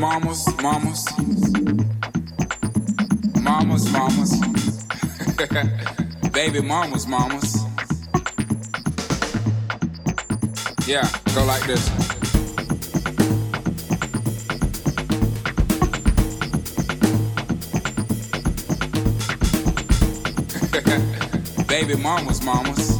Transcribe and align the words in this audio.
mamas, 0.00 0.46
mamas. 0.62 1.04
Mamas, 3.38 3.84
mamas. 3.92 4.32
Baby 6.32 6.62
mamas, 6.62 7.06
mamas. 7.06 7.66
Yeah, 10.86 11.06
go 11.34 11.44
like 11.44 11.66
this. 11.66 11.90
Baby 21.68 21.96
mamas, 21.96 22.42
mamas. 22.42 22.98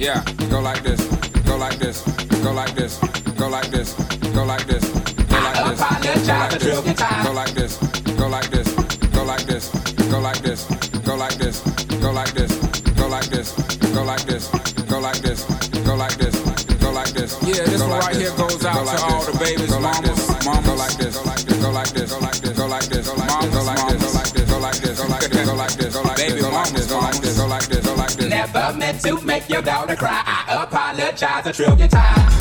Yeah, 0.00 0.24
go 0.50 0.60
like 0.60 0.82
this, 0.82 1.00
go 1.44 1.56
like 1.56 1.78
this, 1.78 2.02
go 2.42 2.52
like 2.52 2.74
this, 2.74 2.98
go 3.38 3.48
like 3.48 3.70
this, 3.70 3.94
go 4.34 4.44
like 4.44 4.66
this, 4.66 4.84
go 4.90 5.38
like 5.38 5.64
this, 5.64 5.80
Apologize 5.80 6.54
a 6.54 6.58
trillion 6.58 6.96
times. 6.96 7.26
go 7.26 7.32
like 7.32 7.54
this, 7.54 7.76
go 8.16 8.28
like 8.28 8.50
this, 8.50 8.74
go 9.14 9.24
like 9.24 9.46
this, 9.46 9.68
go 10.10 10.20
like 10.20 10.42
this, 10.42 10.64
go 11.06 11.14
like 11.16 11.36
this, 11.38 11.62
go 12.00 12.12
like 12.12 12.32
this, 12.34 12.52
go 12.98 13.08
like 13.08 13.24
this, 13.30 13.52
go 13.86 14.02
like 14.02 14.22
this, 14.26 14.48
go 14.88 14.98
like 14.98 15.18
this, 15.22 15.44
go 15.86 15.94
like 15.94 16.16
this, 16.18 16.42
go 16.82 16.90
like 16.90 17.10
this. 17.14 17.38
Yeah, 17.42 17.64
this 17.64 17.80
one 17.80 17.90
right 17.90 18.16
here 18.16 18.34
goes 18.36 18.64
out 18.64 18.84
to 18.86 19.04
all 19.04 19.22
the 19.22 19.38
babies, 19.38 19.70
mamas, 19.70 20.44
mamas. 20.44 20.66
Go 20.66 20.74
like 20.74 20.96
this, 20.98 21.16
go 21.16 21.22
like 21.22 21.38
this, 21.38 21.62
go 21.62 21.70
like 21.70 21.90
this, 21.94 22.10
go 22.10 22.18
like 22.18 22.40
this, 22.42 22.56
go 22.58 22.66
like 22.66 22.88
this, 22.90 23.06
mamas, 23.06 23.54
go 23.54 23.62
like 23.62 23.86
this, 23.86 24.02
go 24.02 24.18
like 24.18 24.32
this, 24.34 24.50
go 24.50 24.58
like 24.58 24.74
this, 24.82 24.98
go 24.98 25.06
like 25.06 25.30
this, 25.30 25.46
go 25.46 25.54
like 25.54 25.72
this, 25.78 25.94
go 25.94 26.02
like 26.02 26.16
this, 26.16 26.32
baby 26.32 26.42
mamas, 26.42 26.86
go 26.90 26.98
like 26.98 27.20
this, 27.22 27.38
go 27.38 27.46
like 27.46 27.66
this, 27.68 27.86
go 27.86 27.94
like 27.94 28.12
this. 28.18 28.28
Never 28.28 28.72
meant 28.76 29.00
to 29.02 29.20
make 29.22 29.48
your 29.48 29.62
daughter 29.62 29.94
cry. 29.96 30.22
I 30.26 30.64
apologize 30.64 31.46
a 31.46 31.52
trillion 31.52 31.88
times. 31.88 32.37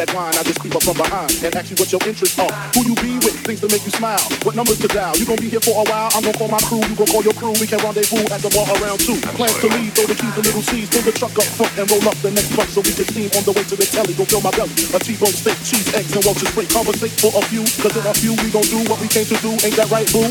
that 0.00 0.16
wine, 0.16 0.32
I 0.32 0.42
just 0.48 0.64
keep 0.64 0.72
up 0.72 0.80
from 0.80 0.96
behind 0.96 1.28
and 1.44 1.52
ask 1.52 1.68
you 1.68 1.76
what 1.76 1.92
your 1.92 2.00
interests 2.08 2.40
are. 2.40 2.48
Who 2.72 2.88
you 2.88 2.96
be 3.04 3.20
with, 3.20 3.36
things 3.44 3.60
to 3.60 3.68
make 3.68 3.84
you 3.84 3.92
smile, 3.92 4.22
what 4.48 4.56
numbers 4.56 4.80
to 4.80 4.88
dial. 4.88 5.12
You 5.20 5.28
gonna 5.28 5.44
be 5.44 5.52
here 5.52 5.60
for 5.60 5.76
a 5.76 5.84
while, 5.84 6.08
I'm 6.16 6.24
gonna 6.24 6.40
call 6.40 6.48
my 6.48 6.62
crew, 6.64 6.80
you 6.88 6.96
gonna 6.96 7.12
call 7.12 7.20
your 7.20 7.36
crew, 7.36 7.52
we 7.60 7.68
can 7.68 7.76
rendezvous 7.84 8.24
at 8.32 8.40
the 8.40 8.48
bar 8.48 8.64
around 8.80 9.04
two. 9.04 9.20
Plans 9.36 9.60
to 9.60 9.68
leave, 9.68 9.92
throw 9.92 10.08
the 10.08 10.16
keys 10.16 10.32
to 10.32 10.40
little 10.40 10.64
C's, 10.64 10.88
pull 10.88 11.04
the 11.04 11.12
truck 11.12 11.36
up 11.36 11.44
front 11.52 11.72
and 11.76 11.84
roll 11.92 12.00
up 12.08 12.16
the 12.24 12.32
next 12.32 12.48
block 12.56 12.72
so 12.72 12.80
we 12.80 12.96
can 12.96 13.04
steam 13.12 13.28
on 13.36 13.44
the 13.44 13.52
way 13.52 13.64
to 13.68 13.76
the 13.76 13.84
telly. 13.84 14.16
Go 14.16 14.24
fill 14.24 14.40
my 14.40 14.52
belly, 14.56 14.72
a 14.72 14.98
T-bone 15.04 15.36
steak, 15.36 15.58
cheese, 15.68 15.92
eggs, 15.92 16.16
and 16.16 16.24
waffles, 16.24 16.48
break. 16.56 16.72
Conversate 16.72 17.12
for 17.20 17.36
a 17.36 17.42
few, 17.52 17.60
cause 17.84 17.92
in 17.92 18.04
a 18.08 18.14
few 18.16 18.32
we 18.40 18.48
gon' 18.48 18.64
do 18.72 18.80
what 18.88 18.96
we 19.04 19.08
came 19.12 19.28
to 19.28 19.36
do, 19.44 19.52
ain't 19.68 19.76
that 19.76 19.92
right, 19.92 20.08
boo? 20.08 20.24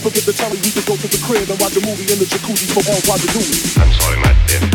Forget 0.00 0.24
the 0.24 0.32
telly, 0.32 0.56
we 0.64 0.72
just 0.72 0.88
go 0.88 0.96
to 0.96 1.04
the 1.04 1.20
crib 1.28 1.52
and 1.52 1.60
watch 1.60 1.76
a 1.76 1.84
movie 1.84 2.08
in 2.08 2.16
the 2.16 2.24
jacuzzi 2.24 2.64
for 2.72 2.80
El 2.80 2.96
do. 3.28 3.42
I'm 3.76 3.92
sorry, 4.00 4.18
my 4.24 4.32
dear. 4.48 4.71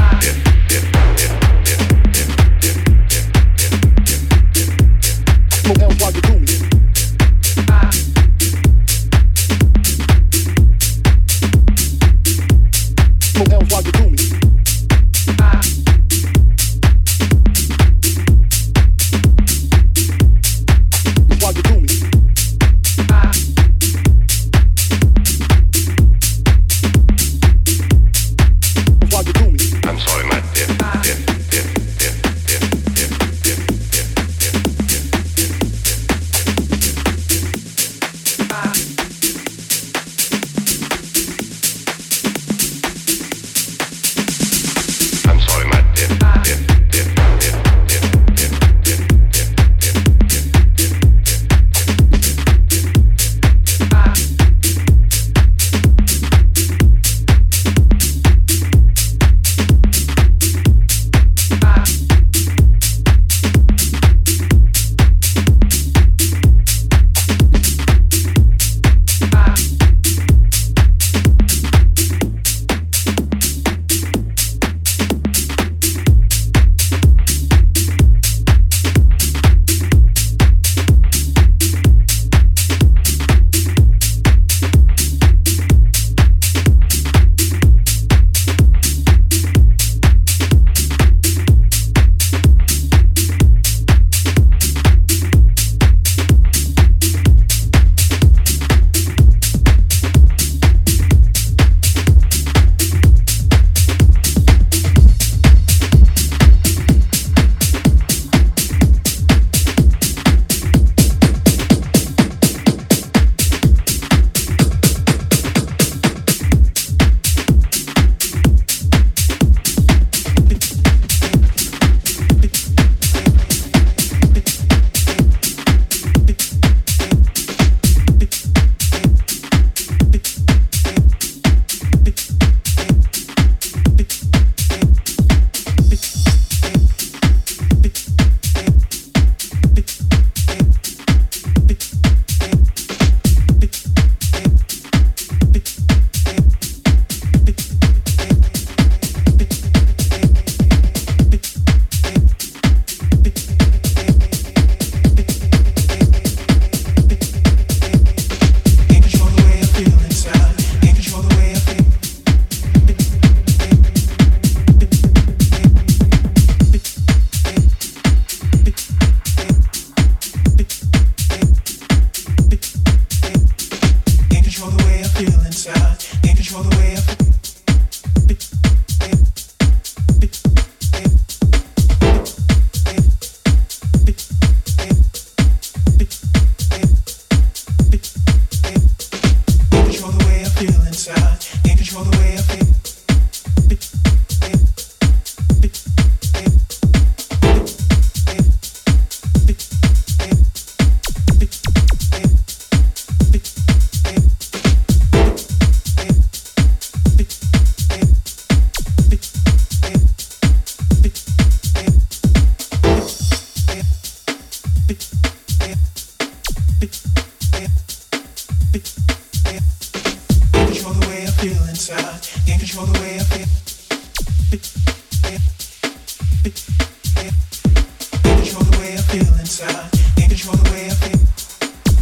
control 230.37 230.57
the 230.57 230.71
way 230.71 230.85
I 230.85 230.93
feel. 230.93 231.19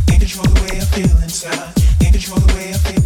Can't 0.08 0.20
control 0.20 0.44
the 0.44 0.62
way 0.62 0.78
I 0.82 0.86
feel 0.92 1.24
inside. 1.24 1.74
Can't 2.02 2.14
control 2.14 2.40
the 2.40 2.54
way 2.54 2.70
I 2.70 2.78
feel. 2.78 3.05